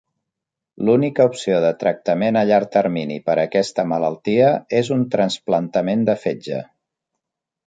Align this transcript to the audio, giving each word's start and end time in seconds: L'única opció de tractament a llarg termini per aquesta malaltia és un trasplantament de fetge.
L'única 0.87 1.25
opció 1.31 1.59
de 1.65 1.69
tractament 1.83 2.39
a 2.41 2.43
llarg 2.51 2.71
termini 2.77 3.19
per 3.27 3.35
aquesta 3.43 3.85
malaltia 3.93 4.49
és 4.81 4.91
un 4.97 5.05
trasplantament 5.19 6.09
de 6.11 6.17
fetge. 6.27 6.65